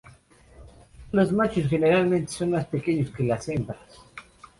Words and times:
Los 1.11 1.31
machos 1.31 1.67
generalmente 1.69 2.31
son 2.31 2.49
más 2.49 2.65
pequeños 2.65 3.11
que 3.11 3.21
las 3.23 3.47
hembras. 3.49 3.99